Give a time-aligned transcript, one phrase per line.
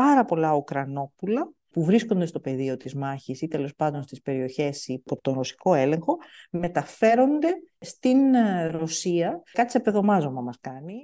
[0.00, 5.20] πάρα πολλά Ουκρανόπουλα που βρίσκονται στο πεδίο της μάχης ή τέλος πάντων στις περιοχές υπό
[5.20, 6.16] τον ρωσικό έλεγχο,
[6.50, 9.42] μεταφέρονται στην ε, Ρωσία.
[9.52, 10.94] Κάτι σε παιδομάζωμα μας κάνει.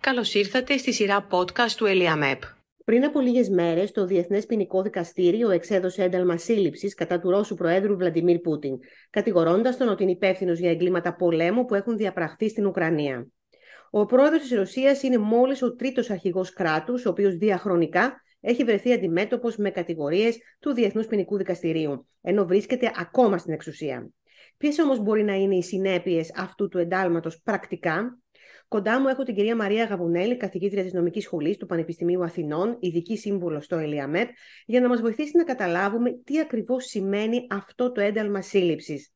[0.00, 2.42] Καλώς ήρθατε στη σειρά podcast του ΕΛΙΑΜΕΠ.
[2.84, 7.96] Πριν από λίγες μέρες, το Διεθνές Ποινικό Δικαστήριο εξέδωσε ένταλμα σύλληψης κατά του Ρώσου Προέδρου
[7.96, 8.78] Βλαντιμίρ Πούτιν,
[9.10, 13.26] κατηγορώντας τον ότι είναι υπεύθυνος για εγκλήματα πολέμου που έχουν διαπραχθεί στην Ουκρανία.
[13.96, 18.92] Ο πρόεδρος της Ρωσίας είναι μόλις ο τρίτος αρχηγός κράτους, ο οποίος διαχρονικά έχει βρεθεί
[18.92, 24.08] αντιμέτωπος με κατηγορίες του Διεθνούς Ποινικού Δικαστηρίου, ενώ βρίσκεται ακόμα στην εξουσία.
[24.56, 28.18] Ποιες όμως μπορεί να είναι οι συνέπειες αυτού του εντάλματος πρακτικά,
[28.68, 33.16] Κοντά μου έχω την κυρία Μαρία Γαβουνέλη, καθηγήτρια της Νομικής Σχολής του Πανεπιστημίου Αθηνών, ειδική
[33.16, 34.28] σύμβουλος στο ΕΛΙΑΜΕΠ,
[34.66, 39.13] για να μας βοηθήσει να καταλάβουμε τι ακριβώς σημαίνει αυτό το ένταλμα σύλληψης.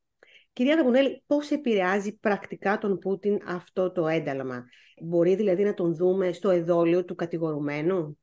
[0.58, 4.64] Κυρία Γαβουνέλη, πώς επηρεάζει πρακτικά τον Πούτιν αυτό το ένταλμα,
[5.02, 8.18] Μπορεί δηλαδή να τον δούμε στο εδόλιο του κατηγορουμένου;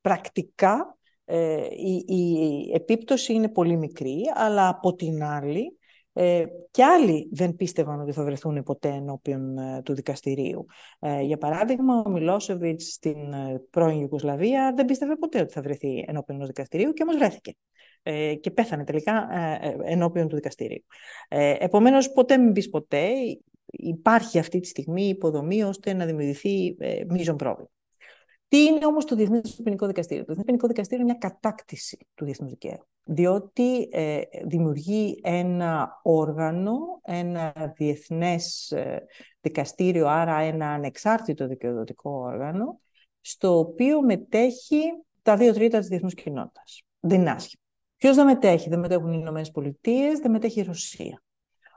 [0.00, 5.77] Πρακτικά ε, η, η επίπτωση είναι πολύ μικρή, αλλά από την άλλη
[6.20, 10.66] ε, και άλλοι δεν πίστευαν ότι θα βρεθούν ποτέ ενώπιον ε, του δικαστηρίου.
[10.98, 16.04] Ε, για παράδειγμα, ο Μιλόσεβιτς στην ε, πρώην Ιουγκοσλαβία δεν πίστευε ποτέ ότι θα βρεθεί
[16.06, 17.56] ενώπιον ενός δικαστηρίου και όμως βρέθηκε.
[18.02, 19.28] Ε, και πέθανε τελικά
[19.62, 20.84] ε, ενώπιον του δικαστηρίου.
[21.28, 23.08] Ε, επομένως, ποτέ μην πεις ποτέ,
[23.70, 27.70] υπάρχει αυτή τη στιγμή υποδομή ώστε να δημιουργηθεί ε, μείζον πρόβλημα.
[28.48, 32.24] Τι είναι όμως το Διεθνές Ποινικό Δικαστήριο; Το Διεθνές Ποινικό Δικαστήριο είναι μια κατάκτηση του
[32.24, 39.06] διεθνούς δικαίου διότι ε, δημιουργεί ένα όργανο, ένα διεθνές ε,
[39.40, 42.80] δικαστήριο, άρα ένα ανεξάρτητο δικαιοδοτικό όργανο,
[43.20, 44.80] στο οποίο μετέχει
[45.22, 46.82] τα δύο τρίτα της διεθνούς κοινότητας.
[47.00, 47.62] Δεν είναι άσχημα.
[47.96, 51.22] Ποιος δεν μετέχει, δεν μετέχουν οι Ηνωμένες Πολιτείες, δεν μετέχει η Ρωσία.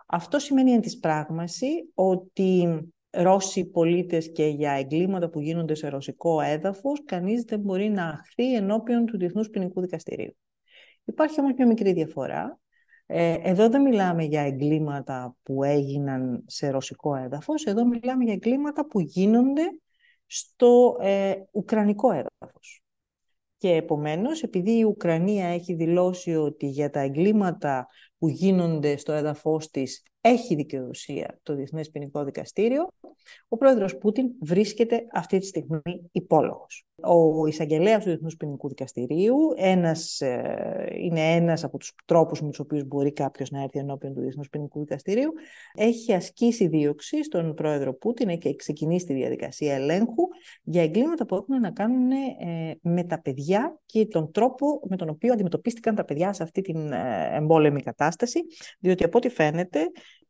[0.05, 2.79] Αυτό σημαίνει εν της πράγμαση ότι
[3.11, 8.55] Ρώσοι πολίτες και για εγκλήματα που γίνονται σε ρωσικό έδαφος, κανείς δεν μπορεί να αχθεί
[8.55, 10.37] ενώπιον του Διεθνούς Ποινικού Δικαστηρίου.
[11.03, 12.59] Υπάρχει όμως μια μικρή διαφορά.
[13.05, 18.87] Ε, εδώ δεν μιλάμε για εγκλήματα που έγιναν σε ρωσικό έδαφος, εδώ μιλάμε για εγκλήματα
[18.87, 19.63] που γίνονται
[20.25, 22.83] στο ε, ουκρανικό έδαφος.
[23.57, 29.69] Και επομένως, επειδή η Ουκρανία έχει δηλώσει ότι για τα εγκλήματα που γίνονται στο έδαφος
[29.69, 32.87] της έχει δικαιοδοσία το Διεθνές Ποινικό Δικαστήριο,
[33.47, 36.85] ο πρόεδρος Πούτιν βρίσκεται αυτή τη στιγμή υπόλογος.
[37.03, 42.59] Ο εισαγγελέας του Διεθνούς Ποινικού Δικαστηρίου ένας, ε, είναι ένας από τους τρόπους με τους
[42.59, 45.33] οποίους μπορεί κάποιος να έρθει ενώπιον του Διεθνούς Ποινικού Δικαστηρίου.
[45.73, 50.27] Έχει ασκήσει δίωξη στον πρόεδρο Πούτιν, έχει ξεκινήσει τη διαδικασία ελέγχου
[50.63, 55.09] για εγκλήματα που έχουν να κάνουν ε, με τα παιδιά και τον τρόπο με τον
[55.09, 58.39] οποίο αντιμετωπίστηκαν τα παιδιά σε αυτή την ε, εμπόλεμη κατάσταση,
[58.79, 59.79] διότι από ό,τι φαίνεται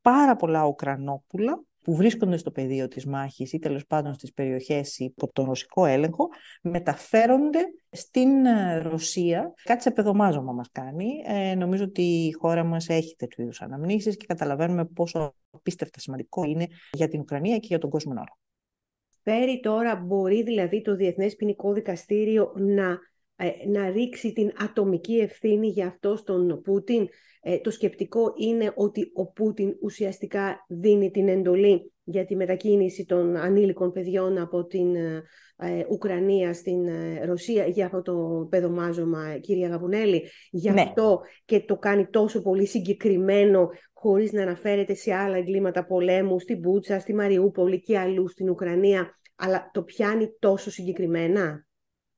[0.01, 5.31] πάρα πολλά Ουκρανόπουλα που βρίσκονται στο πεδίο της μάχης ή τέλος πάντων στις περιοχές υπό
[5.33, 6.27] τον ρωσικό έλεγχο,
[6.61, 9.53] μεταφέρονται στην ε, Ρωσία.
[9.63, 11.07] Κάτι σε παιδομάζωμα μας κάνει.
[11.25, 16.43] Ε, νομίζω ότι η χώρα μας έχει τέτοιου είδους αναμνήσεις και καταλαβαίνουμε πόσο απίστευτα σημαντικό
[16.43, 18.37] είναι για την Ουκρανία και για τον κόσμο όλο.
[19.23, 22.97] Φέρει τώρα, μπορεί δηλαδή το Διεθνές Ποινικό Δικαστήριο να, ε,
[23.67, 27.07] να ρίξει την ατομική ευθύνη για αυτό στον Πούτιν
[27.43, 33.35] ε, το σκεπτικό είναι ότι ο Πούτιν ουσιαστικά δίνει την εντολή για τη μετακίνηση των
[33.35, 35.23] ανήλικων παιδιών από την ε,
[35.55, 36.89] ε, Ουκρανία στην
[37.25, 40.29] Ρωσία για αυτό το παιδομάζωμα, κυρία Γαβουνέλη.
[40.51, 40.81] Γι' ναι.
[40.81, 46.59] αυτό και το κάνει τόσο πολύ συγκεκριμένο χωρίς να αναφέρεται σε άλλα εγκλήματα πολέμου, στην
[46.59, 51.65] Μπούτσα, στη Μαριούπολη και αλλού στην Ουκρανία, αλλά το πιάνει τόσο συγκεκριμένα.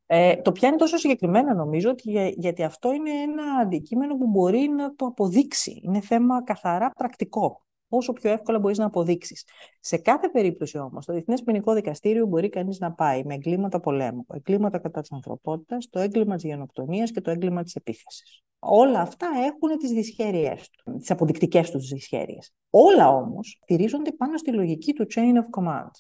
[0.06, 4.96] Ε, το πιάνει τόσο συγκεκριμένα νομίζω ότι, γιατί αυτό είναι ένα αντικείμενο που μπορεί να
[4.96, 5.82] το αποδείξει.
[5.84, 7.62] Είναι θέμα καθαρά πρακτικό.
[7.96, 9.44] Όσο πιο εύκολα μπορείς να αποδείξεις.
[9.80, 14.26] Σε κάθε περίπτωση όμως, το Διεθνές Ποινικό Δικαστήριο μπορεί κανείς να πάει με εγκλήματα πολέμου,
[14.34, 18.44] εγκλήματα κατά της ανθρωπότητας, το έγκλημα της γενοκτονίας και το έγκλημα της επίθεσης.
[18.60, 22.54] Όλα αυτά έχουν τις δυσχέρειές του, τις αποδεικτικές τους δυσχέρειες.
[22.70, 25.92] Όλα όμως στηρίζονται πάνω στη λογική του chain of command.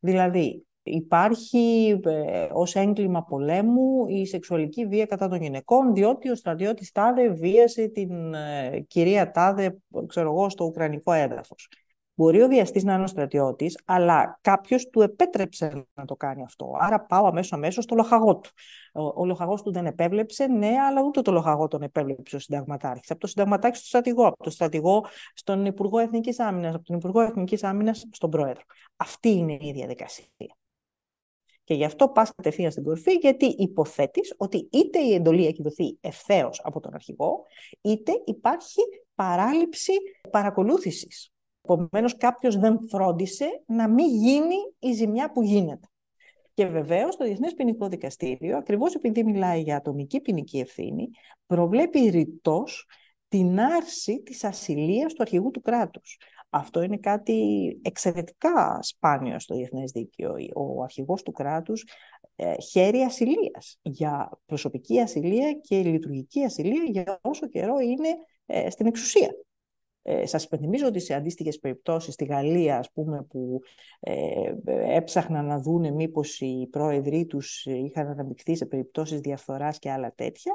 [0.00, 6.92] Δηλαδή, υπάρχει ε, ως έγκλημα πολέμου η σεξουαλική βία κατά των γυναικών, διότι ο στρατιώτης
[6.92, 11.68] Τάδε βίασε την ε, κυρία Τάδε, ξέρω εγώ, στο ουκρανικό έδαφος.
[12.14, 16.76] Μπορεί ο βιαστής να είναι ο στρατιώτης, αλλά κάποιος του επέτρεψε να το κάνει αυτό.
[16.78, 18.50] Άρα πάω αμέσως αμέσως στο λοχαγό του.
[18.92, 23.10] Ο, ο λοχαγός του δεν επέβλεψε, ναι, αλλά ούτε το λοχαγό τον επέβλεψε ο συνταγματάρχης.
[23.10, 27.20] Από το συνταγματάρχη στο στρατηγό, από το στρατηγό στον Υπουργό Εθνικής Άμυνας, από τον Υπουργό
[27.20, 28.62] Εθνικής Άμυνας στον Πρόεδρο.
[28.96, 30.26] Αυτή είναι η διαδικασία.
[31.64, 35.96] Και γι' αυτό πας κατευθείαν στην κορυφή, γιατί υποθέτεις ότι είτε η εντολή έχει δοθεί
[36.00, 37.44] ευθέως από τον αρχηγό,
[37.80, 38.80] είτε υπάρχει
[39.14, 39.92] παράληψη
[40.30, 41.32] παρακολούθησης
[41.62, 45.86] Επομένως, κάποιος δεν φρόντισε να μην γίνει η ζημιά που γίνεται.
[46.54, 51.08] Και βεβαίως το Διεθνές Ποινικό Δικαστήριο, ακριβώς επειδή μιλάει για ατομική ποινική ευθύνη,
[51.46, 52.86] προβλέπει ρητός
[53.28, 56.18] την άρση της ασυλίας του αρχηγού του κράτους.
[56.54, 57.40] Αυτό είναι κάτι
[57.82, 60.34] εξαιρετικά σπάνιο στο διεθνές δίκαιο.
[60.54, 61.84] Ο αρχηγός του κράτους
[62.36, 68.08] ε, χέρι ασυλίας για προσωπική ασυλία και λειτουργική ασυλία για όσο καιρό είναι
[68.46, 69.30] ε, στην εξουσία.
[70.02, 73.60] Ε, σας υπενθυμίζω ότι σε αντίστοιχες περιπτώσεις στη Γαλλία, ας πούμε, που
[74.00, 74.52] ε,
[74.96, 80.52] έψαχναν να δούνε μήπως οι πρόεδροι τους είχαν αναμειχθεί σε περιπτώσεις διαφθοράς και άλλα τέτοια,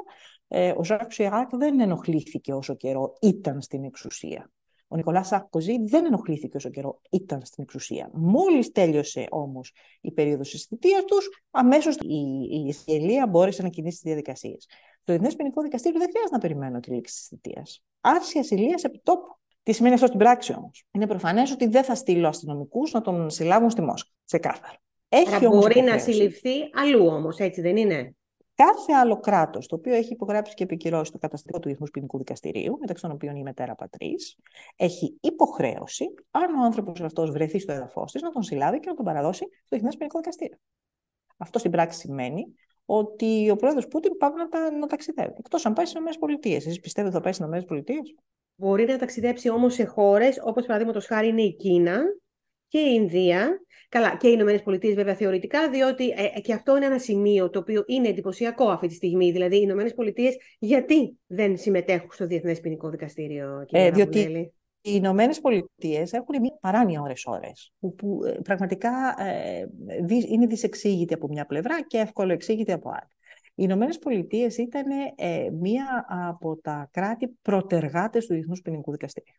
[0.48, 4.50] ε, ο Ζακ Σιράκ δεν ενοχλήθηκε όσο καιρό ήταν στην εξουσία.
[4.88, 8.10] Ο Νικολάς Σαρκοζή δεν ενοχλήθηκε όσο καιρό ήταν στην εξουσία.
[8.12, 14.04] Μόλις τέλειωσε όμως η περίοδος της θητείας τους, αμέσως η, η μπόρεσε να κινήσει τις
[14.04, 14.66] διαδικασίες.
[15.04, 17.84] Το Διεθνές Ποινικό Δικαστήριο δεν χρειάζεται να περιμένω τη λήξη της θητείας.
[18.00, 19.36] Άρση ασυλία επί τόπου.
[19.62, 20.84] Τι σημαίνει αυτός στην πράξη όμως.
[20.90, 24.10] Είναι προφανές ότι δεν θα στείλω αστυνομικούς να τον συλλάβουν στη Μόσχα.
[24.24, 24.80] Ξεκάθαρα.
[25.08, 28.16] Έχει όμως μπορεί να συλληφθεί αλλού όμως, έτσι δεν είναι;
[28.64, 32.76] Κάθε άλλο κράτος το οποίο έχει υπογράψει και επικυρώσει το καταστατικό του Διεθνούς Ποινικού Δικαστηρίου,
[32.80, 34.36] μεταξύ των οποίων η μετέρα πατρίς,
[34.76, 38.94] έχει υποχρέωση, αν ο άνθρωπος αυτός βρεθεί στο έδαφος της, να τον συλλάβει και να
[38.94, 40.56] τον παραδώσει στο Διεθνές Ποινικό Δικαστήριο.
[41.36, 45.34] Αυτό στην πράξη σημαίνει ότι ο πρόεδρος Πούτιν πάει να, τα, να ταξιδεύει.
[45.38, 46.48] Εκτός αν πάει στις ΗΠΑ.
[46.48, 47.94] Εσείς πιστεύετε ότι θα πάει στις ΗΠΑ.
[48.54, 52.00] Μπορεί να ταξιδέψει όμως σε χώρες όπως παραδείγματος χάρη είναι η Κίνα
[52.68, 53.60] και η Ινδία.
[53.88, 57.50] Καλά, και οι Ηνωμένες Πολιτείες βέβαια θεωρητικά, διότι ε, ε, και αυτό είναι ένα σημείο
[57.50, 59.30] το οποίο είναι εντυπωσιακό αυτή τη στιγμή.
[59.30, 64.90] Δηλαδή, οι Ηνωμένες Πολιτείες γιατί δεν συμμετέχουν στο Διεθνές Ποινικό Δικαστήριο, κύριε ε, Διότι οι
[64.94, 69.66] Ηνωμένες Πολιτείες έχουν μια παράνοια ώρες-ώρες, που, που ε, πραγματικά ε,
[70.28, 73.10] είναι δυσεξήγητη από μια πλευρά και εύκολο εξήγητη από άλλη.
[73.54, 74.84] Οι Ηνωμένες Πολιτείες ήταν
[75.16, 79.34] ε, μία από τα κράτη προτεργάτες του Διεθνούς Ποινικού Δικαστηρίου.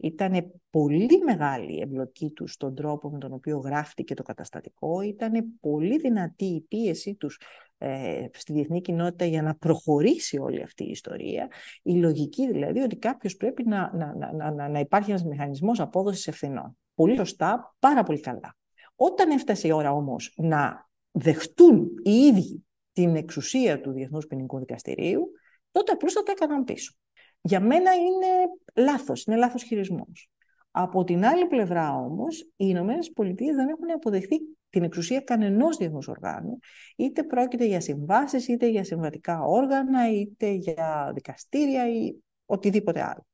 [0.00, 5.00] Ήταν πολύ μεγάλη η εμπλοκή τους στον τρόπο με τον οποίο γράφτηκε το καταστατικό.
[5.00, 7.40] Ήταν πολύ δυνατή η πίεση τους
[7.78, 11.48] ε, στη διεθνή κοινότητα για να προχωρήσει όλη αυτή η ιστορία.
[11.82, 16.26] Η λογική δηλαδή ότι κάποιος πρέπει να, να, να, να, να υπάρχει ένας μηχανισμός απόδοσης
[16.26, 16.78] ευθυνών.
[16.94, 18.56] Πολύ σωστά, πάρα πολύ καλά.
[18.96, 25.30] Όταν έφτασε η ώρα όμως να δεχτούν οι ίδιοι την εξουσία του Διεθνούς Ποινικού Δικαστηρίου,
[25.70, 26.92] τότε απλώς θα τα έκαναν πίσω.
[27.40, 28.26] Για μένα είναι
[28.74, 30.30] λάθος, είναι λάθος χειρισμός.
[30.70, 34.36] Από την άλλη πλευρά όμως, οι Ηνωμένες Πολιτείες δεν έχουν αποδεχθεί
[34.70, 36.58] την εξουσία κανενός διεθνούς οργάνου,
[36.96, 42.14] είτε πρόκειται για συμβάσεις, είτε για συμβατικά όργανα, είτε για δικαστήρια ή
[42.46, 43.26] οτιδήποτε άλλο.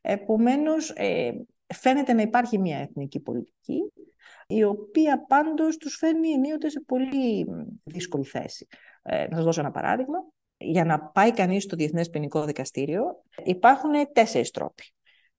[0.00, 1.32] Επομένως, ε,
[1.74, 3.92] φαίνεται να υπάρχει μια εθνική πολιτική,
[4.46, 7.46] η οποία πάντως τους φέρνει ενίοτε σε πολύ
[7.84, 8.66] δύσκολη θέση.
[9.02, 10.18] Ε, να σας δώσω ένα παράδειγμα.
[10.62, 14.82] Για να πάει κανείς στο Διεθνές Ποινικό Δικαστήριο υπάρχουν τέσσερις τρόποι.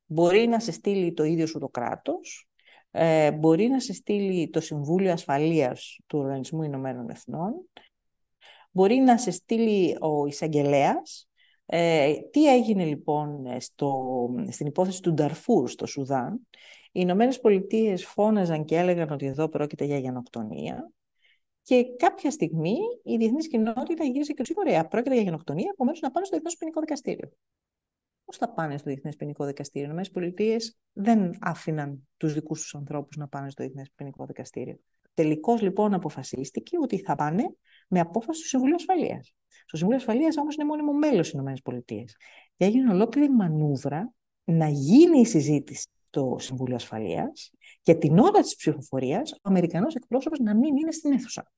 [0.06, 2.48] Μπορεί να σε στείλει το ίδιο σου το κράτος,
[2.92, 7.54] ε, μπορεί να σε στείλει το Συμβούλιο Ασφαλείας του Οργανισμού Ηνωμένων Εθνών,
[8.72, 11.28] μπορεί να σε στείλει ο εισαγγελέας.
[11.66, 16.34] Ε, τι έγινε λοιπόν στο, στην υπόθεση του Νταρφούρ στο Σουδάν.
[16.96, 20.92] Οι Ηνωμένες Πολιτείες φώναζαν και έλεγαν ότι εδώ πρόκειται για γενοκτονία.
[21.64, 26.00] Και κάποια στιγμή η διεθνής κοινότητα γύρισε και τους είπε: Ωραία, πρόκειται για γενοκτονία, επομένως
[26.00, 27.32] να πάνε στο Διεθνές Ποινικό Δικαστήριο.
[28.26, 29.96] Πώς θα πάνε στο Διεθνές Ποινικό Δικαστήριο.
[29.98, 30.58] Οι ΗΠΑ
[30.94, 34.80] δεν άφηναν τους δικούς τους ανθρώπους να πάνε στο Διεθνές Ποινικό Δικαστήριο.
[35.14, 37.56] Τελικώς λοιπόν αποφασίστηκε ότι θα πάνε
[37.88, 39.34] με απόφαση του Συμβουλίου Ασφαλείας.
[39.66, 41.82] Στο Συμβούλιο Ασφαλείας όμως είναι μόνιμο μέλος οι ΗΠΑ.
[42.56, 47.52] Και έγινε ολόκληρη μανούβρα να γίνει η συζήτηση στο Συμβούλιο Ασφαλείας
[47.82, 51.52] και την ώρα της ψηφοφορίας ο Αμερικανός εκπρόσωπος να μην είναι στην αίθουσα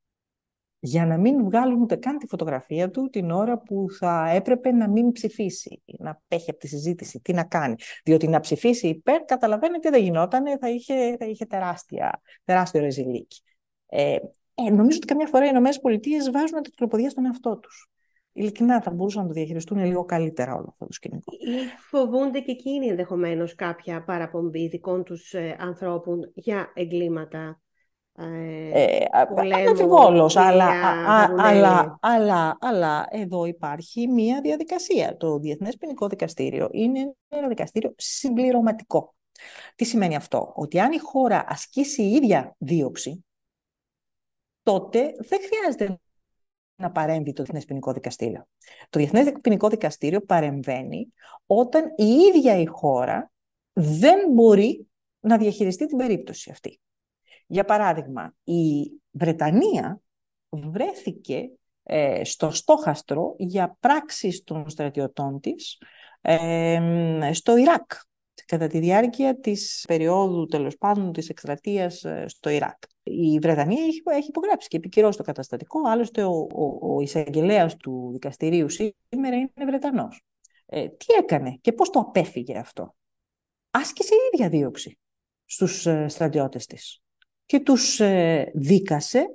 [0.80, 4.90] για να μην βγάλουν ούτε καν τη φωτογραφία του την ώρα που θα έπρεπε να
[4.90, 7.76] μην ψηφίσει, να πέχει από τη συζήτηση, τι να κάνει.
[8.04, 13.42] Διότι να ψηφίσει υπέρ, καταλαβαίνετε, δεν γινόταν, θα είχε, θα είχε τεράστια, τεράστιο ρεζιλίκι.
[13.86, 14.18] Ε,
[14.54, 17.90] ε, νομίζω ότι καμιά φορά οι ΗΠΑ βάζουν την τροποδία στον εαυτό τους.
[18.38, 21.32] Ειλικρινά θα μπορούσαν να το διαχειριστούν λίγο καλύτερα όλο αυτό το σκηνικό.
[21.32, 27.60] Ή φοβούνται και εκείνοι ενδεχομένως κάποια παραπομπή δικών τους ε, ανθρώπων για εγκλήματα
[28.18, 30.70] ε, Αναμφιβόλως, αλλά,
[31.38, 35.18] αλλά, αλλά, αλλά εδώ υπάρχει μία διαδικασία.
[35.18, 39.16] Το Διεθνές Ποινικό Δικαστήριο είναι ένα δικαστήριο συμπληρωματικό.
[39.76, 43.26] Τι σημαίνει αυτό, ότι αν η χώρα ασκήσει η ίδια δίωξη,
[44.64, 46.00] τότε δεν χρειάζεται
[46.76, 48.48] να παρέμβει το Διεθνές Ποινικό Δικαστήριο.
[48.90, 51.14] Το Διεθνές Ποινικό Δικαστήριο παρεμβαίνει
[51.46, 53.32] όταν η ίδια η χώρα
[53.74, 54.88] δεν μπορεί
[55.20, 56.80] να διαχειριστεί την περίπτωση αυτή.
[57.48, 60.00] Για παράδειγμα, η Βρετανία
[60.50, 61.50] βρέθηκε
[61.84, 65.82] ε, στο στόχαστρο για πράξεις των στρατιωτών της
[66.22, 67.92] ε, στο Ιράκ.
[68.46, 72.84] Κατά τη διάρκεια της περίοδου τέλος πάντων της εκστρατείας ε, στο Ιράκ.
[73.04, 78.10] Η Βρετανία έχει, έχει υπογράψει και επικυρώσει το καταστατικό, άλλωστε ο, ο, ο εισαγγελέας του
[78.12, 80.24] δικαστηρίου σήμερα είναι Βρετανός.
[80.66, 82.96] Ε, τι έκανε και πώς το απέφυγε αυτό;
[83.72, 85.00] Άσκησε η ίδια δίωξη
[85.46, 87.02] στους ε, στρατιώτες της
[87.46, 89.26] και τους ε, δίκασε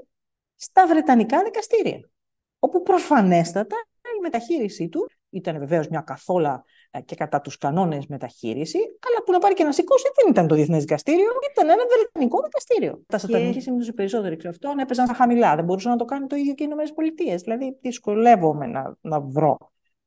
[0.54, 2.10] στα Βρετανικά δικαστήρια,
[2.58, 3.76] όπου προφανέστατα
[4.16, 9.32] η μεταχείρισή του ήταν βεβαίως μια καθόλα ε, και κατά τους κανόνες μεταχείριση, αλλά που
[9.32, 13.02] να πάρει και να σηκώσει δεν ήταν το Διεθνές Δικαστήριο, ήταν ένα Βρετανικό δικαστήριο.
[13.06, 16.54] Τα σατανική σύμβαση περισσότερο εξ αυτών έπαιζαν χαμηλά, δεν μπορούσαν να το κάνουν το ίδιο
[16.54, 16.68] και οι
[17.06, 17.34] ΗΠΑ.
[17.36, 19.56] Δηλαδή δυσκολεύομαι να, να βρω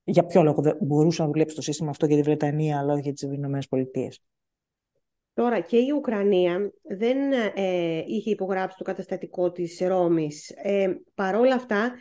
[0.03, 3.01] για ποιο λόγο δεν μπορούσε να δουλέψει το σύστημα αυτό για τη Βρετανία, αλλά όχι
[3.01, 4.07] για τις ΗΠΑ.
[5.33, 7.17] Τώρα και η Ουκρανία δεν
[7.55, 10.49] ε, είχε υπογράψει το καταστατικό της Ρώμης.
[10.49, 11.91] Ε, παρόλα αυτά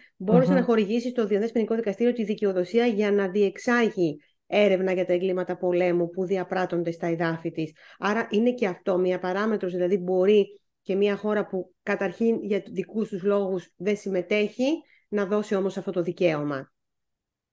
[0.48, 4.20] να χορηγήσει στο Διεθνές Ποινικό Δικαστήριο τη δικαιοδοσία για να διεξάγει
[4.52, 7.72] έρευνα για τα εγκλήματα πολέμου που διαπράττονται στα εδάφη της.
[7.98, 13.08] Άρα είναι και αυτό μια παράμετρος, δηλαδή μπορεί και μια χώρα που καταρχήν για δικούς
[13.08, 16.72] τους λόγους δεν συμμετέχει να δώσει όμως αυτό το δικαίωμα.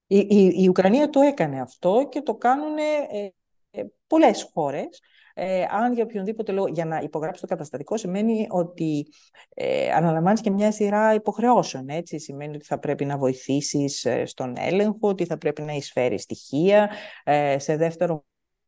[0.07, 3.31] Η, η, η Ουκρανία το έκανε αυτό και το κάνουν ε,
[3.71, 5.01] ε, πολλές χώρες.
[5.41, 9.07] Ε, αν για οποιονδήποτε λόγο, για να υπογράψει το καταστατικό, σημαίνει ότι
[9.53, 11.89] ε, αναλαμβάνεις και μια σειρά υποχρεώσεων.
[11.89, 12.19] Έτσι.
[12.19, 16.91] Σημαίνει ότι θα πρέπει να βοηθήσεις ε, στον έλεγχο, ότι θα πρέπει να εισφέρεις στοιχεία.
[17.23, 18.23] Ε, σε δεύτερο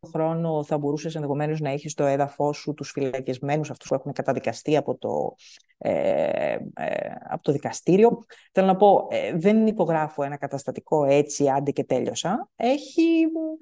[0.07, 4.77] χρόνο θα μπορούσες ενδεχομένως να έχεις στο έδαφος σου τους φυλακισμένους, αυτούς που έχουν καταδικαστεί
[4.77, 5.35] από το,
[5.77, 8.23] ε, ε, από το δικαστήριο.
[8.51, 12.49] Θέλω να πω, ε, δεν υπογράφω ένα καταστατικό έτσι, άντε και τέλειωσα.
[12.55, 13.03] Έχει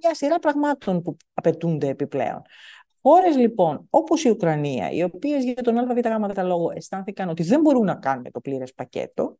[0.02, 2.42] μια σειρά πραγμάτων που απαιτούνται επιπλέον.
[3.02, 7.86] Χώρες λοιπόν όπως η Ουκρανία, οι οποίες για τον ΑΒΓ λόγο αισθάνθηκαν ότι δεν μπορούν
[7.86, 9.38] να κάνουν το πλήρες πακέτο,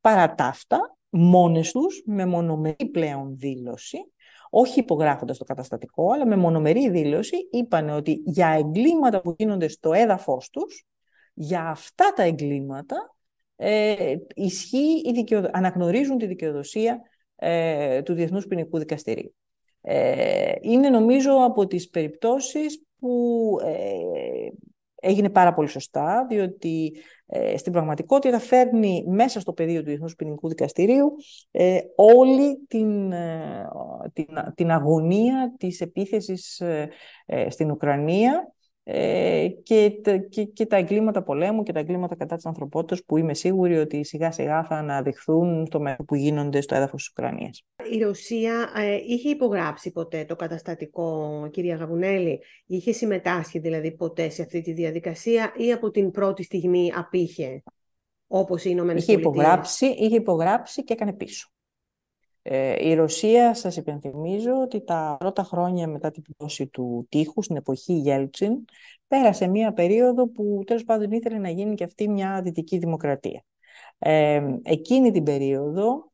[0.00, 3.98] παρά τα αυτά, μόνες τους, με μονομερή πλέον δήλωση,
[4.50, 9.92] όχι υπογράφοντας το καταστατικό, αλλά με μονομερή δήλωση, είπαν ότι για εγκλήματα που γίνονται στο
[9.92, 10.86] έδαφος τους,
[11.34, 13.16] για αυτά τα εγκλήματα
[13.56, 17.00] ε, ισχύει η αναγνωρίζουν τη δικαιοδοσία
[17.36, 19.34] ε, του Διεθνούς Ποινικού Δικαστηρίου.
[19.80, 24.48] Ε, είναι νομίζω από τις περιπτώσεις που ε,
[25.00, 26.92] έγινε πάρα πολύ σωστά, διότι
[27.26, 31.12] ε, στην πραγματικότητα φέρνει μέσα στο πεδίο του Διεθνούς Ποινικού Δικαστηρίου
[31.50, 33.12] ε, όλη την,
[34.12, 36.62] την, την αγωνία της επίθεσης
[37.48, 38.52] στην Ουκρανία
[38.90, 39.90] ε, και,
[40.28, 44.04] και, και, τα εγκλήματα πολέμου και τα εγκλήματα κατά της ανθρωπότητας που είμαι σίγουρη ότι
[44.04, 47.66] σιγά σιγά θα αναδειχθούν στο μέλλον που γίνονται στο έδαφος της Ουκρανίας.
[47.92, 54.42] Η Ρωσία ε, είχε υπογράψει ποτέ το καταστατικό, κυρία Γαβουνέλη, είχε συμμετάσχει δηλαδή ποτέ σε
[54.42, 57.62] αυτή τη διαδικασία ή από την πρώτη στιγμή απήχε
[58.26, 61.50] όπως οι Ηνωμένες είχε υπογράψει, είχε υπογράψει και έκανε πίσω.
[62.50, 67.56] Ε, η Ρωσία, σας υπενθυμίζω, ότι τα πρώτα χρόνια μετά την πτώση του τείχους, στην
[67.56, 68.64] εποχή Γέλτσιν,
[69.06, 73.44] πέρασε μία περίοδο που τέλος πάντων ήθελε να γίνει και αυτή μια δυτική δημοκρατία.
[73.98, 76.12] Ε, εκείνη την περίοδο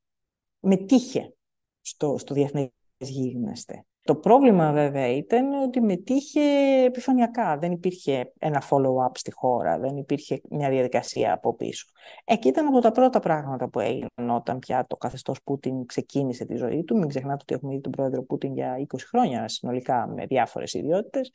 [0.61, 1.35] μετήχε
[1.81, 3.85] στο, στο διεθνές γίγνεσθε.
[4.05, 6.41] Το πρόβλημα βέβαια ήταν ότι μετήχε
[6.85, 7.59] επιφανειακά.
[7.59, 11.87] Δεν υπήρχε ένα follow-up στη χώρα, δεν υπήρχε μια διαδικασία από πίσω.
[12.25, 16.57] Εκεί ήταν από τα πρώτα πράγματα που έγιναν όταν πια το καθεστώς Πούτιν ξεκίνησε τη
[16.57, 16.99] ζωή του.
[16.99, 21.31] Μην ξεχνάτε ότι έχουμε δει τον πρόεδρο Πούτιν για 20 χρόνια συνολικά με διάφορες ιδιότητες.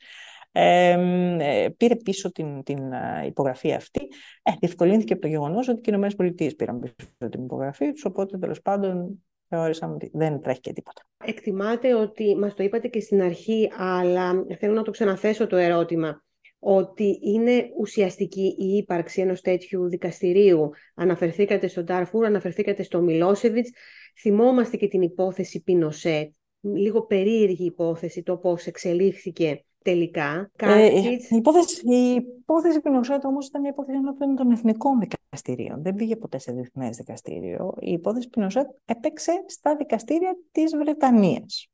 [0.52, 4.00] Ε, πήρε πίσω την, την ε, υπογραφή αυτή.
[4.42, 8.38] Ε, διευκολύνθηκε από το γεγονός ότι και οι ΗΠΑ πήραν πίσω την υπογραφή τους, οπότε
[8.38, 11.02] τέλος πάντων θεώρησαμε ότι δεν τρέχει και τίποτα.
[11.24, 16.22] Εκτιμάτε ότι, μας το είπατε και στην αρχή, αλλά θέλω να το ξαναθέσω το ερώτημα,
[16.58, 20.70] ότι είναι ουσιαστική η ύπαρξη ενός τέτοιου δικαστηρίου.
[20.94, 23.70] Αναφερθήκατε στον Τάρφουρ, αναφερθήκατε στο Μιλόσεβιτς,
[24.20, 30.50] θυμόμαστε και την υπόθεση Πινοσέτ, λίγο περίεργη υπόθεση το πώς εξελίχθηκε τελικά.
[30.56, 35.82] Ε, η υπόθεση, η υπόθεση Πινοσέτ όμως ήταν μια υπόθεση ενώπιον των εθνικών δικαστηρίων.
[35.82, 37.74] Δεν πήγε ποτέ σε διεθνές δικαστήριο.
[37.80, 41.69] Η υπόθεση Πινοσέτ έπαιξε στα δικαστήρια της Βρετανίας.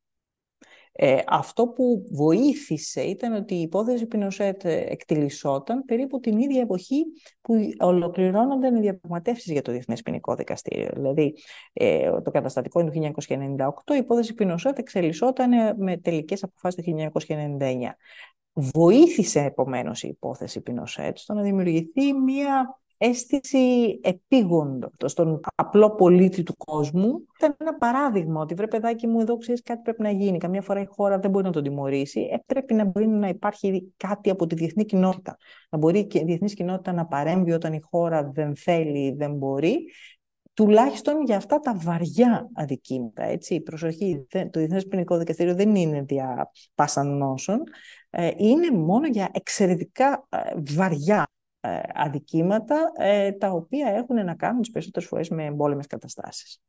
[0.99, 7.05] Ε, αυτό που βοήθησε ήταν ότι η υπόθεση Πινοσέτ εκτιλισόταν περίπου την ίδια εποχή
[7.41, 10.89] που ολοκληρώνονταν οι διαπραγματεύσεις για το Διεθνές Ποινικό Δικαστήριο.
[10.93, 11.35] Δηλαδή,
[11.73, 13.21] ε, το καταστατικό είναι το
[13.87, 17.97] 1998, η υπόθεση Πινοσέτ εξελισσόταν με τελικές αποφάσεις το 1999.
[18.53, 26.55] Βοήθησε επομένως η υπόθεση Πινοσέτ στο να δημιουργηθεί μια αίσθηση επίγοντος στον απλό πολίτη του
[26.57, 27.25] κόσμου.
[27.37, 30.37] Ήταν ένα παράδειγμα ότι βρε παιδάκι μου εδώ ξέρεις κάτι πρέπει να γίνει.
[30.37, 32.29] Καμιά φορά η χώρα δεν μπορεί να τον τιμωρήσει.
[32.31, 35.37] Ε, πρέπει να μπορεί να υπάρχει κάτι από τη διεθνή κοινότητα.
[35.69, 39.77] Να μπορεί και η διεθνής κοινότητα να παρέμβει όταν η χώρα δεν θέλει, δεν μπορεί
[40.57, 43.23] τουλάχιστον για αυτά τα βαριά αδικήματα.
[43.23, 43.61] Έτσι.
[43.61, 47.63] Προσοχή, το Διεθνές Ποινικό Δικαστήριο δεν είναι δια πάσαν νόσων,
[48.09, 50.37] ε, είναι μόνο για εξαιρετικά ε,
[50.75, 51.36] βαριά ε,
[51.93, 52.91] αδικήματα,
[53.37, 56.61] τα οποία έχουν να κάνουν τις περισσότερες φορές με εμπόλεμες καταστάσεις.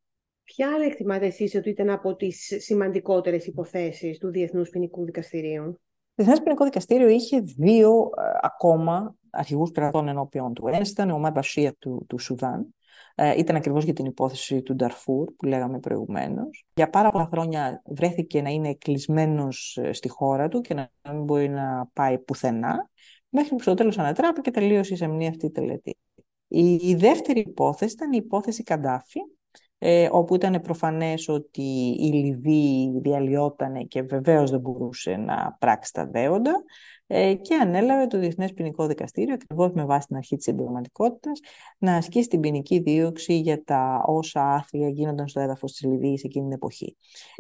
[0.44, 5.80] Ποια άλλα εκτιμάτε εσείς ότι ήταν από τις σημαντικότερες υποθέσεις του Διεθνούς Ποινικού Δικαστηρίου; Το
[6.14, 10.66] Διεθνές Ποινικό Δικαστήριο είχε δύο ακόμα αρχηγούς κρατών ενώπιον του.
[10.66, 12.74] Ένας ήταν ο Μαμπασία του, του Σουδάν,
[13.14, 16.66] ε, ήταν ακριβώς για την υπόθεση του Νταρφούρ που λέγαμε προηγουμένως.
[16.74, 21.24] Για πάρα πολλά χρόνια βρέθηκε να είναι κλεισμένος ε, στη χώρα του και να μην
[21.24, 22.90] μπορεί να πάει πουθενά,
[23.28, 25.96] μέχρι που στο τέλος ανατράπη και τελείωσε η σεμνή αυτή η τελετή.
[26.48, 29.20] Η, η δεύτερη υπόθεση ήταν η υπόθεση Καντάφη,
[29.78, 36.06] ε, όπου ήταν προφανές ότι η Λιβύη διαλυότανε και βεβαίως δεν μπορούσε να πράξει τα
[36.06, 36.97] δέοντα ε,
[37.42, 41.30] και ανέλαβε το Διεθνές Ποινικό Δικαστήριο, ακριβώς με βάση την αρχή της εμπειρογματικότητα,
[41.78, 46.44] να ασκήσει την ποινική δίωξη για τα όσα άθλια γίνονταν στο έδαφος της Λιβύης εκείνη
[46.44, 46.96] την εποχή.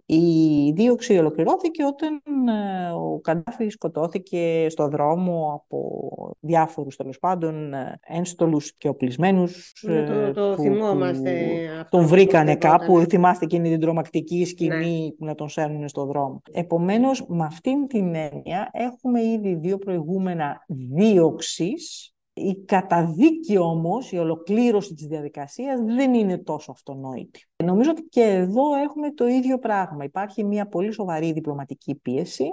[0.06, 7.98] Η δίωξη ολοκληρώθηκε όταν ε, ο Καντάφη σκοτώθηκε στο δρόμο από διάφορους τέλος πάντων ε,
[8.06, 11.46] ένστολους και οπλισμένους ναι, το, το που, θυμόμαστε
[11.90, 15.10] τον βρήκανε κάπου, θυμάστε εκείνη την τρομακτική σκηνή ναι.
[15.10, 16.42] που να τον σέρνουν στο δρόμο.
[16.52, 22.12] Επομένως, με αυτήν την έννοια έχουμε ήδη δύο προηγούμενα δίωξης.
[22.32, 27.48] Η καταδίκη όμως, η ολοκλήρωση της διαδικασίας δεν είναι τόσο αυτονόητη.
[27.64, 30.04] Νομίζω ότι και εδώ έχουμε το ίδιο πράγμα.
[30.04, 32.46] Υπάρχει μια πολύ σοβαρή διπλωματική πίεση,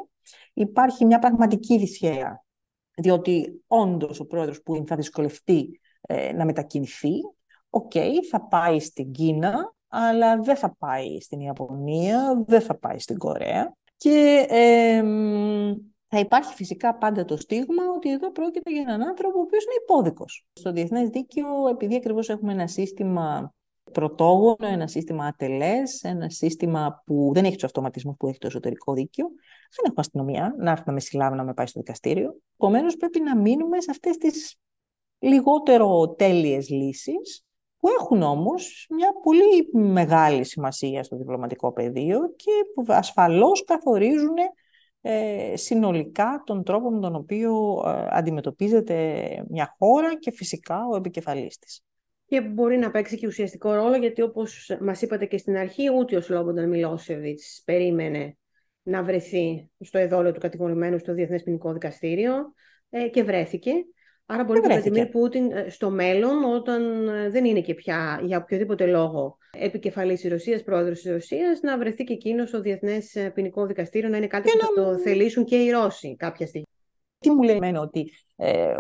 [0.54, 2.46] υπάρχει μια πραγματική δυσχέρεια.
[2.98, 7.14] Διότι όντως ο πρόεδρος που θα δυσκολευτεί ε, να μετακινηθεί,
[7.70, 7.92] οκ,
[8.30, 13.76] θα πάει στην Κίνα, αλλά δεν θα πάει στην Ιαπωνία, δεν θα πάει στην Κορέα.
[13.98, 15.04] Και ε,
[16.08, 19.74] θα υπάρχει φυσικά πάντα το στίγμα ότι εδώ πρόκειται για έναν άνθρωπο ο οποίος είναι
[19.82, 20.46] υπόδικος.
[20.54, 23.54] Στο διεθνές δίκαιο, επειδή ακριβώς έχουμε ένα σύστημα
[23.92, 28.94] πρωτόγονο, ένα σύστημα ατελές, ένα σύστημα που δεν έχει τους αυτοματισμούς που έχει το εσωτερικό
[28.94, 29.28] δίκαιο,
[29.76, 32.40] δεν έχουμε αστυνομία να έρθει να με συλλάβει να με πάει στο δικαστήριο.
[32.54, 34.56] Επομένως, πρέπει να μείνουμε σε αυτές τις
[35.20, 37.46] λιγότερο τέλειες λύσεις,
[37.86, 44.52] που έχουν όμως μια πολύ μεγάλη σημασία στο διπλωματικό πεδίο και που ασφαλώς καθορίζουν ε,
[45.54, 51.82] συνολικά τον τρόπο με τον οποίο ε, αντιμετωπίζεται μια χώρα και φυσικά ο επικεφαλής της.
[52.26, 56.16] Και μπορεί να παίξει και ουσιαστικό ρόλο, γιατί όπως μας είπατε και στην αρχή, ούτε
[56.16, 58.38] ο Σλόμπονταν Μιλόσεβιτς περίμενε
[58.84, 62.54] να βρεθεί στο εδόλιο του κατηγορημένου στο Διεθνές Ποινικό Δικαστήριο
[62.90, 63.72] ε, και βρέθηκε.
[64.26, 68.20] Άρα μπορεί και ο Βλαντιμίρ Πούτιν ε, στο μέλλον, όταν ε, δεν είναι και πια
[68.24, 73.16] για οποιοδήποτε λόγο επικεφαλής της Ρωσίας, πρόεδρος της Ρωσίας, να βρεθεί και εκείνος στο Διεθνές
[73.16, 76.68] ε, Ποινικό Δικαστήριο, να είναι κάτι που θα το θελήσουν και οι Ρώσοι κάποια στιγμή.
[77.20, 78.74] Τι μου λέει εμένα ότι ε,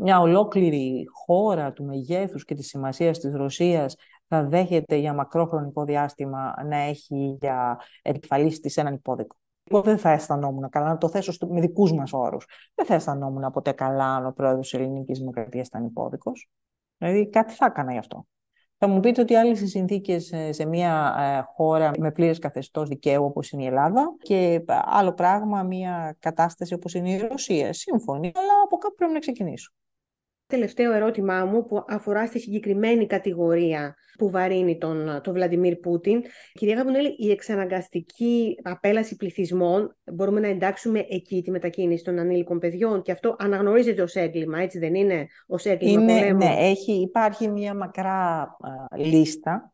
[0.00, 3.96] μια ολόκληρη χώρα του μεγέθους και της σημασίας της Ρωσίας
[4.28, 9.36] θα δέχεται για μακρόχρονικό διάστημα να έχει για επικεφαλής της έναν υπόδικο.
[9.70, 12.46] Εγώ δεν θα αισθανόμουν καλά, να το θέσω με δικούς μας όρους.
[12.74, 16.50] Δεν θα αισθανόμουν ποτέ καλά αν ο πρόεδρος της Ελληνικής Δημοκρατίας ήταν υπόδικος.
[16.98, 18.26] Δηλαδή κάτι θα έκανα γι' αυτό.
[18.78, 23.50] Θα μου πείτε ότι άλλες συνθήκες σε μια ε, χώρα με πλήρες καθεστώς δικαίου όπως
[23.50, 27.72] είναι η Ελλάδα και άλλο πράγμα μια κατάσταση όπως είναι η Ρωσία.
[27.72, 29.72] Σύμφωνοι, αλλά από κάπου πρέπει να ξεκινήσω
[30.52, 36.22] τελευταίο ερώτημά μου που αφορά στη συγκεκριμένη κατηγορία που βαρύνει τον, τον Βλαντιμίρ Πούτιν.
[36.52, 43.02] Κυρία Γαμπονέλη, η εξαναγκαστική απέλαση πληθυσμών μπορούμε να εντάξουμε εκεί τη μετακίνηση των ανήλικων παιδιών
[43.02, 46.38] και αυτό αναγνωρίζεται ως έγκλημα, έτσι δεν είναι, ως έγκλημα είναι, πολέμου.
[46.38, 48.48] Ναι, έχει, υπάρχει μια μακρά
[48.96, 49.72] λίστα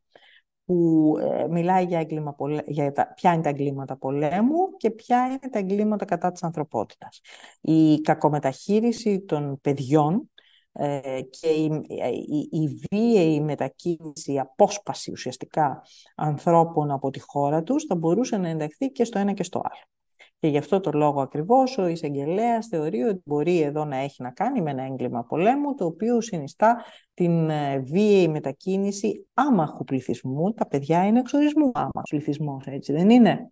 [0.65, 2.37] που ε, μιλάει για, έγκλημα,
[2.67, 7.21] για τα, ποια είναι τα εγκλήματα πολέμου και ποια είναι τα εγκλήματα κατά της ανθρωπότητας.
[7.61, 10.38] Η κακομεταχείριση των παιδιών ε,
[11.31, 11.65] και η,
[12.31, 15.83] η, η βίαιη μετακίνηση, η απόσπαση ουσιαστικά
[16.17, 19.89] ανθρώπων από τη χώρα τους θα μπορούσε να ενταχθεί και στο ένα και στο άλλο.
[20.41, 24.31] Και γι' αυτό το λόγο ακριβώς ο εισαγγελέας θεωρεί ότι μπορεί εδώ να έχει να
[24.31, 30.53] κάνει με ένα έγκλημα πολέμου, το οποίο συνιστά την ε, βίαιη μετακίνηση άμαχου πληθυσμού.
[30.55, 33.51] Τα παιδιά είναι εξορισμού άμαχου πληθυσμού, έτσι δεν είναι;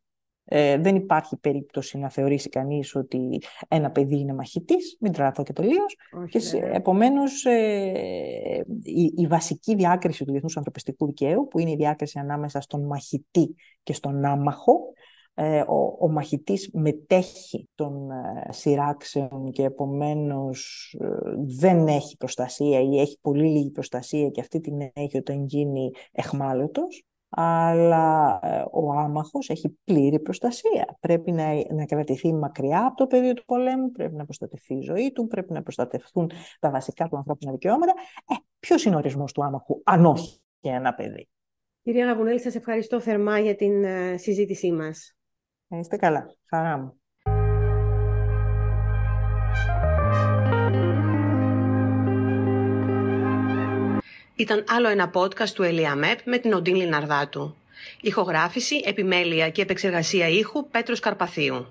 [0.48, 5.52] Ε, δεν υπάρχει περίπτωση να θεωρήσει κανείς ότι ένα παιδί είναι μαχητής, μην τραθώ και
[5.52, 5.96] τελείως.
[6.28, 6.40] Και
[6.72, 12.60] επομένως ε, η, η, βασική διάκριση του διεθνούς ανθρωπιστικού δικαίου, που είναι η διάκριση ανάμεσα
[12.60, 14.80] στον μαχητή και στον άμαχο,
[15.38, 21.06] ε, ο, ο μαχητής μετέχει των ε, σειράξεων και επομένως ε,
[21.60, 27.04] δεν έχει προστασία ή έχει πολύ λίγη προστασία και αυτή την έχει όταν γίνει εχμάλωτος
[27.28, 30.96] αλλά ε, ο άμαχος έχει πλήρη προστασία.
[31.00, 35.12] Πρέπει να, να κρατηθεί μακριά από το πεδίο του πολέμου, πρέπει να προστατευτεί η ζωή
[35.12, 37.92] του, πρέπει να προστατευτούν τα βασικά του ανθρώπινα δικαιώματα.
[38.28, 41.28] Ε, ποιος είναι ο ορισμός του άμαχου, αν όχι και ένα παιδί;
[41.82, 45.16] Κυρία Γαβουνέλη, σας ευχαριστώ θερμά για την ε, συζήτησή μας.
[45.68, 46.26] Είστε καλά.
[46.48, 47.00] Χαρά μου.
[54.36, 57.56] Ήταν άλλο ένα podcast του ΕΛΙΑΜΕΠ με την Οντίν Λιναρδάτου.
[58.00, 61.66] Ηχογράφηση, επιμέλεια και επεξεργασία ήχου Πέτρος Καρπαθίου.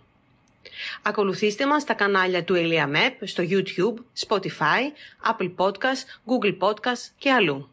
[1.01, 4.81] Ακολουθήστε μας στα κανάλια του ΕΛΙΑΜΕΠ στο YouTube, Spotify,
[5.31, 7.69] Apple Podcast, Google Podcast και αλλού.